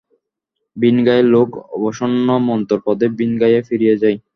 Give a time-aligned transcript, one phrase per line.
[0.77, 4.17] ভিনগাঁয়ের লোক অবসন্ন মন্থর পদে ভিনগাঁয়ে ফিরিয়া যায়।